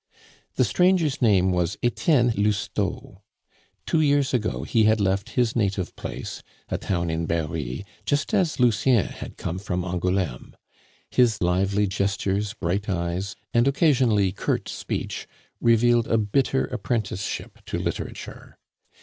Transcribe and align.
The 0.55 0.63
stranger's 0.65 1.21
name 1.21 1.51
was 1.51 1.77
Etienne 1.83 2.33
Lousteau. 2.35 3.21
Two 3.85 4.01
years 4.01 4.33
ago 4.33 4.63
he 4.63 4.85
had 4.85 4.99
left 4.99 5.29
his 5.37 5.55
native 5.55 5.95
place, 5.95 6.41
a 6.69 6.79
town 6.79 7.11
in 7.11 7.27
Berri, 7.27 7.85
just 8.03 8.33
as 8.33 8.59
Lucien 8.59 9.05
had 9.05 9.37
come 9.37 9.59
from 9.59 9.85
Angouleme. 9.85 10.55
His 11.11 11.39
lively 11.39 11.85
gestures, 11.85 12.55
bright 12.55 12.89
eyes, 12.89 13.35
and 13.53 13.67
occasionally 13.67 14.31
curt 14.31 14.67
speech 14.69 15.27
revealed 15.59 16.07
a 16.07 16.17
bitter 16.17 16.65
apprenticeship 16.65 17.59
to 17.67 17.77
literature. 17.77 18.57